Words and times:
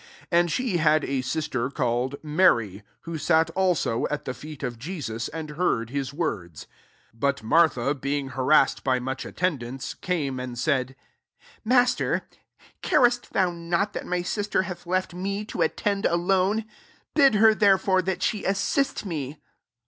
39 0.31 0.39
And 0.41 0.51
she 0.51 0.77
had 0.77 1.03
a 1.05 1.21
sister 1.21 1.69
called 1.69 2.15
Mary; 2.23 2.81
who 3.01 3.19
sat 3.19 3.51
also 3.51 4.07
at 4.09 4.25
the 4.25 4.33
feet 4.33 4.63
of 4.63 4.79
Jesus, 4.79 5.27
and 5.27 5.49
heai'd 5.49 5.91
his 5.91 6.11
words. 6.11 6.65
40 7.11 7.17
But 7.19 7.43
Martha, 7.43 7.93
being 7.93 8.29
harassed 8.29 8.83
by 8.83 8.97
much 8.99 9.25
attendance, 9.27 9.93
came 9.93 10.39
and 10.39 10.57
said," 10.57 10.95
Master, 11.63 12.23
cares 12.81 13.19
t 13.19 13.27
thou 13.31 13.51
not 13.51 13.93
that 13.93 14.07
my 14.07 14.23
sister 14.23 14.63
hath 14.63 14.87
left 14.87 15.13
me 15.13 15.45
to 15.45 15.61
attend 15.61 16.07
alone? 16.07 16.65
Bid 17.13 17.35
her 17.35 17.53
therefore, 17.53 18.01
that 18.01 18.23
she 18.23 18.43
assist 18.43 19.05
me." 19.05 19.39